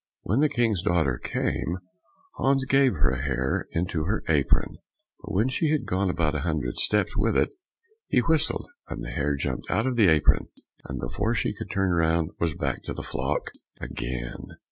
[0.23, 1.77] When the King's daughter came,
[2.37, 4.77] Hans gave her a hare into her apron;
[5.21, 7.51] but when she had gone about a hundred steps with it,
[8.07, 10.47] he whistled, and the hare jumped out of the apron,
[10.85, 14.47] and before she could turn round was back to the flock again.